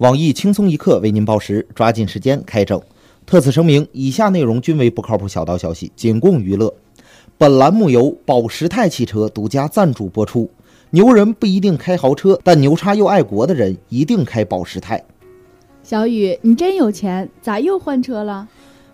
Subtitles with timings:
[0.00, 2.80] 网易轻松一刻为您报时，抓紧时间开整。
[3.26, 6.72] 特此声明，以下内容均为不靠谱小道消息，仅供娱乐。
[7.36, 10.48] 本栏目由保时泰汽车独家赞助播出。
[10.88, 15.04] 牛人不一定开豪车，但牛叉又爱国的人一定开保时泰。
[15.82, 18.48] 小雨，你真有钱，咋又换车了？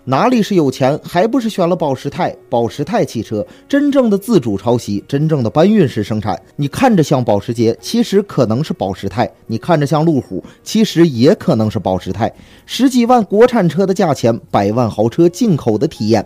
[0.09, 2.33] 哪里是有钱，还不是选了保时泰？
[2.49, 6.41] 保时泰汽车真正的自主抄袭，真正的搬运式生产。
[6.55, 12.33] 你看着像保时捷，其实可能是保时泰；你看着像路虎，其实也可能是保时泰。
[12.65, 16.25] 十几万国产车的价钱，百万豪车进口的体验。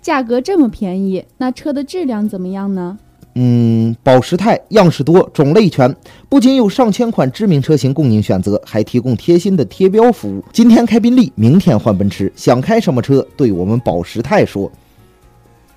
[0.00, 3.00] 价格这么便宜，那车的质量怎么样呢？
[3.34, 5.94] 嗯，保时泰样式多，种类全，
[6.28, 10.44] 不仅有上千款知名车型供您选择，还提供贴心的贴标服务。
[10.52, 14.70] 今天开宾利，明天换奔驰，想开什么车，对我们保时泰说。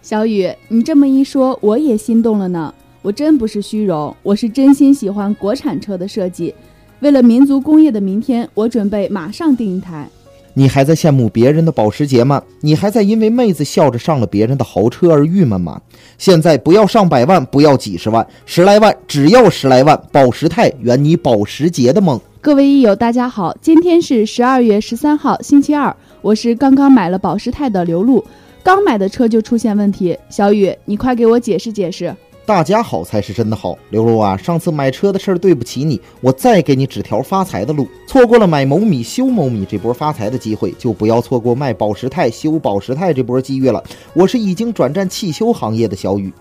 [0.01, 2.73] 小雨，你这么一说，我也心动了呢。
[3.01, 6.53] 我真不是虚荣，我是真心喜欢国产车的设计。
[6.99, 10.09] 为了民族工业的明天，我准备马上订一台。
[10.57, 12.41] 你还在羡慕别人的保时捷吗？
[12.61, 15.81] 你还在因为妹子笑着上了别人的豪车而郁闷吗？
[16.17, 22.17] 现在不要上百万，不要几十万，十来万，只要十来万，保时泰圆你保时捷的梦。
[22.39, 28.23] 各位益友，大家好，今天是十二月十三号，星期二，我是刚刚买了保时泰的刘露，
[28.63, 32.15] 刚买的车就出现问题，小雨，你快给我解释解释。
[32.45, 37.87] 大家好才是真的好，刘露啊，上次买车的事儿对不起你，我再给你指条发财的路。
[38.05, 43.83] 错过了买某米修某米这波发财的机会，就不要错过卖保时泰修保时泰这波机遇了。
[44.13, 46.31] 我是已经转战汽修行业的小雨，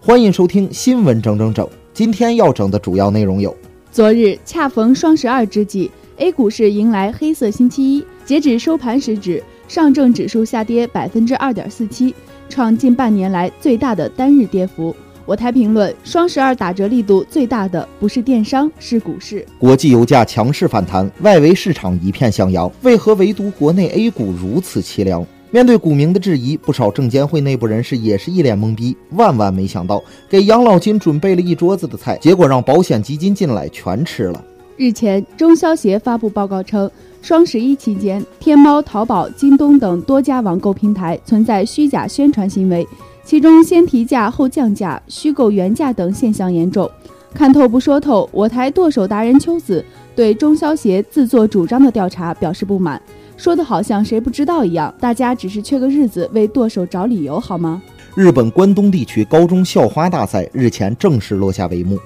[0.00, 1.68] 欢迎收听新闻整整整。
[1.92, 3.54] 今天要整的主要内容有：
[3.92, 12.14] 昨日恰逢双十二之际，A 股市迎来黑色星期一，截止收盘时止上证指数下跌百分之二点四七，
[12.48, 14.96] 创近半年来最大的单日跌幅。
[15.28, 19.44] 我台评论：双十二打折力度最大的不是电商，是股市。
[19.58, 25.22] 国际油价强势反弹，外围市场一片向阳，为何唯独国内 A 股如此凄凉？
[25.50, 28.96] 面对股民的质疑，不少证监会内部人士也是一脸懵逼。
[29.10, 34.42] 万万没想到，给养老金准备了一桌子的菜，结果让保险基金进来全吃了。
[34.78, 36.90] 日前，中消协发布报告称，
[37.20, 42.86] 双十一期间，天猫、淘宝、京东等多家网购平台存在虚假宣传行为。
[43.22, 46.90] 其中先提价后降价、虚构原价等现象严重，
[47.34, 48.26] 看透不说透。
[48.32, 49.84] 我台剁手达人秋子
[50.16, 53.00] 对中消协自作主张的调查表示不满，
[53.36, 57.82] 说的好像谁不知道一样，大家只是缺个日子为剁手找理由好吗？
[58.14, 61.98] 日本关东地区高中校花大赛日前正式落下帷幕，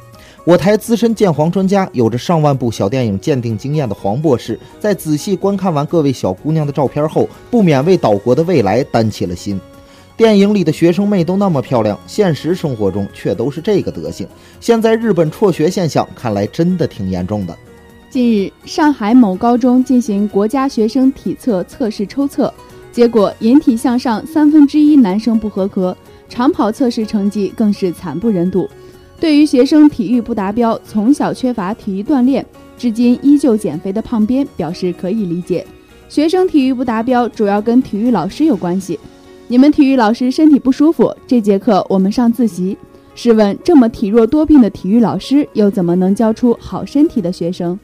[0.44, 9.60] 我台资深鉴黄专家、有着上万部小电影鉴定经验的黄博士，在仔细观看完各位小姑娘的照片后，不免为岛国的未来担起了心。
[10.16, 14.26] 电影里的学生妹都那么漂亮，现实生活中却都是这个德行。
[14.58, 17.56] 现在日本辍学现象看来真的挺严重的。
[18.10, 22.53] 近日，上海某高中进行国家学生体测测试抽测，
[22.91, 25.97] 结果引体向上三分之一男生不合格，
[26.28, 28.69] 长跑测试成绩更是惨不忍睹。
[29.22, 32.44] 对于学生体育不达标，从小缺乏体育锻炼，
[32.77, 35.65] 至今依旧减肥的胖编表示可以理解。
[36.09, 38.99] 学生体育不达标主要跟体育老师有关系。
[39.47, 42.77] 你们体育老师身体不舒服，这节课我们上自习。
[43.15, 47.78] 试问，这么体弱多病的体育老师，又怎么能教出好身体的学生？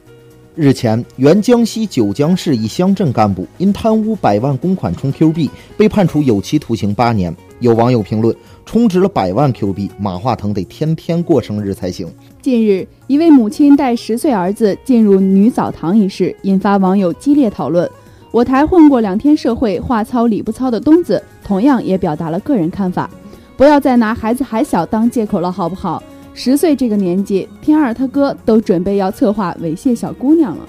[0.55, 7.33] 日前，原江西九江市一乡镇干部因贪污百万公款充 Q 币，被判处有期徒刑八年。
[7.59, 12.07] 有网友评论：充值了百万 Q 币，马化腾得天天过生日才行。
[12.41, 17.89] 近日，一位母亲带十岁儿子进入女澡堂一事，引发网友激烈讨论。
[18.31, 23.09] 我台混过两天社会，话糙理不糙的东子，同样也表达了个人看法：
[23.57, 26.01] 不要再拿孩子还小当借口了，好不好？
[26.33, 30.63] 十岁这个年纪，天二他哥都准备要策划猥亵小姑娘了。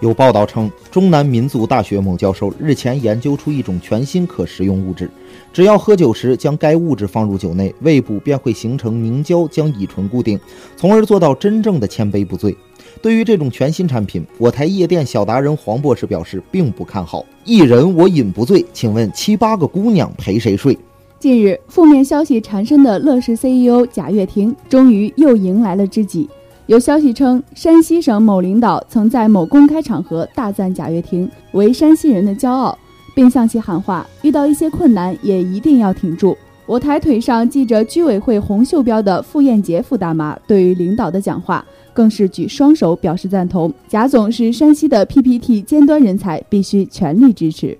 [0.00, 5.10] 有报道称，中南民族大学某教授日前研究出一种全新可食用物质，
[5.52, 10.38] 只要喝酒时将该物质放入酒内，胃部便会形成凝胶，将乙醇固定，
[10.76, 12.56] 从而做到真正的千杯不醉。
[13.02, 17.26] 对于这种全新产品，我台夜店小达人黄博士表示并不看好。
[17.44, 20.78] 一人我饮不醉，请问七八个姑娘陪谁睡？
[21.18, 26.28] 近日，负面消息缠身的乐视 CEO 贾跃亭终于又迎来了知己。
[26.68, 32.76] 有消息称，山西省某领导曾在某公开场合大赞贾跃亭为山西人的骄傲，
[33.14, 36.36] 并向其喊话：遇到一些困难也一定要挺住。
[36.66, 41.64] 我台腿上系着居委会红袖标的傅艳杰傅大妈对于领导的讲话。
[41.94, 43.72] 更是举双手表示赞同。
[43.88, 47.76] 贾总是山西的 PPT 尖端人才，必须全力支持。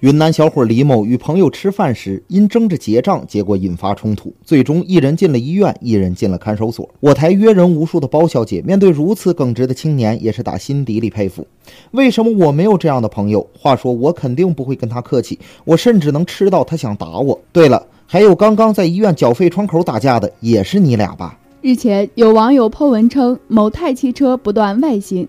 [0.00, 6.88] 云南小伙李某与朋友吃饭时，因争着结账，结果引发冲突，最终一人进了医院，一人进了看守所。
[7.00, 11.46] 我台约人无数的包小姐，面对如此耿直的青年，也是打心底里佩服。
[11.90, 13.46] 为什么我没有这样的朋友？
[13.52, 17.38] 话说我肯定不会跟他客气，我甚至能吃到他想打我。
[17.52, 21.38] 对了，还有刚刚在医院缴费窗口打架的，也是你俩吧？
[21.60, 25.28] 日前，有网友 po 文称，某泰汽车不断外形。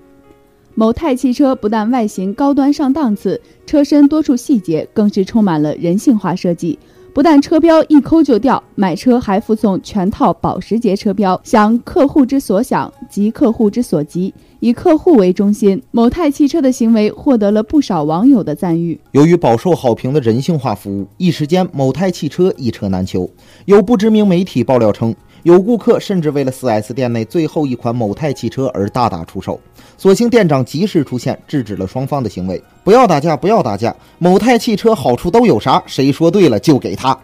[0.74, 6.80] 某泰汽车不但外形高端上档次，车身多处细节更是充满了人性化设计。
[7.14, 15.82] 不但车标一抠就掉，买车还附送全套保时捷车标，想客户之所想，急客户之所急，以客户为中心。
[15.92, 18.98] 某泰汽车的行为获得了不少网友的赞誉。
[19.12, 23.30] 由于饱受好评的人性化服务，一时间某泰汽车一车难求。
[23.66, 25.14] 有不知名媒体爆料称。
[25.44, 29.60] 有顾客甚至为了 4S 店内最后一款某泰汽车而大打出手，
[29.98, 32.62] 所幸店长及时出现，制止了双方的行为。
[32.84, 33.96] 不要打架，不要打架！
[34.20, 35.82] 某泰汽车好处都有啥？
[35.88, 37.18] 谁说对了就给他。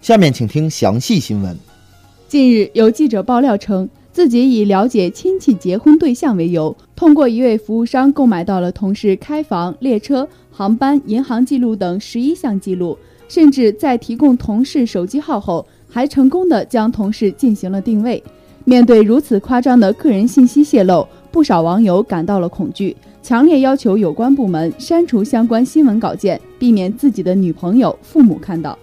[0.00, 1.56] 下面请听详细新闻。
[2.28, 12.96] 近日，有记者爆料称，自己以了解亲戚结婚对象为由，通过一位服务商购买到了同事开房、列车、航班、银行记录等十一项记录，
[13.28, 15.66] 甚至在提供同事手机号后。
[15.88, 18.22] 还成功的将同事进行了定位。
[18.64, 28.76] 面对如此夸张的个人信息泄露，不少网友感到了恐惧，强烈要求有关部门删除相关新闻稿件，避免自己的女朋友、父母看到。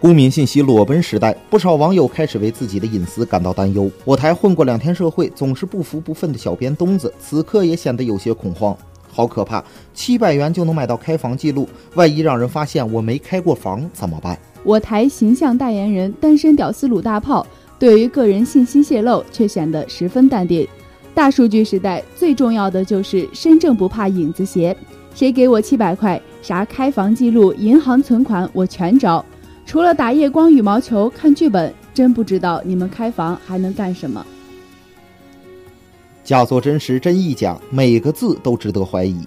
[0.00, 3.90] 公民信息裸奔时代，不少网友开始为自己的隐私感到担忧。
[4.04, 8.76] 我台混过两天社会，总是不服不忿的小编东子，此刻也显得有些恐慌。
[9.12, 9.62] 好可怕！
[9.92, 14.38] 七百元就能买到开房记录，万一让人发现我没开过房怎么办？
[14.62, 17.46] 我台形象代言人单身屌丝鲁大炮，
[17.78, 20.66] 对于个人信息泄露却显得十分淡定。
[21.12, 24.76] 大数据时代，最重要的就是身正不怕影子斜。
[25.12, 29.24] 谁给我七百块，啥开房记录、银行存款我全招。
[29.66, 34.24] 除了打夜光羽毛球、看剧本，真不知道你们开房还能干什么。
[36.30, 39.18] 假作真实真亦假，每个字都值得怀疑。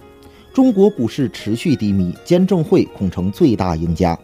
[0.54, 4.18] 中国股市持续低迷，监证会恐成最大赢家。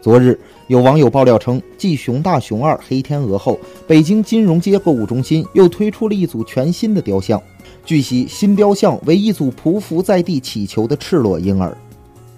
[0.00, 0.38] 昨日，
[0.68, 3.58] 有网友爆料称，继熊大、熊二、黑天鹅后，
[3.88, 7.42] 北京金融街购物中心又推出了一组全新的雕像。
[7.84, 11.76] 据悉，新雕像为一组匍匐在地祈求的赤裸婴儿。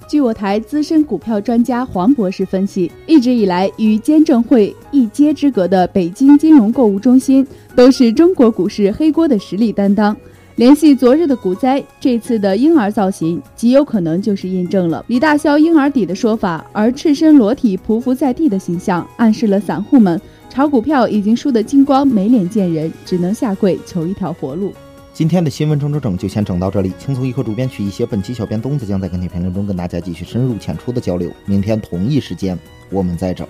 [0.09, 10.17] 据我台资深股票专家黄博士分析，一直以来与监证会一街之隔的北京金融购物中心，都是中国股市黑锅的实力担当。
[10.57, 20.21] 联系昨日的股灾，这次的婴儿造型极有可能就是印证了李大霄婴儿底的说法，而赤身裸体匍匐在地的形象，暗示了散户们
[20.51, 24.75] 炒股票已经输得精光，没脸见人，只能下跪求一条活路。
[25.15, 31.31] 今天的新闻整整整就先整到这里，轻松一刻主编曲一些，本期小编东子将在跟帖评论中跟大家继续深入浅出的交流。
[31.45, 32.59] 明天同一时间
[32.91, 33.47] 我们再整。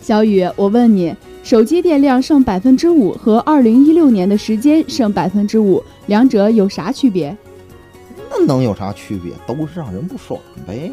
[0.00, 7.36] 小雨，我问你，手机电量剩百分之五和二零一六年的时间剩百分之五，两者有啥区别？
[8.30, 9.30] 那能有啥区别？
[9.46, 10.90] 都是让人不爽呗。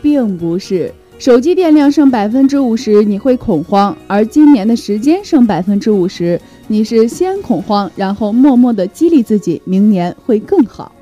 [0.00, 10.92] 并不是，手机电量剩百分之五十你会恐慌，而今年的时间剩百分之五十，你是先恐慌，然后默默的激励自己，明年会更好。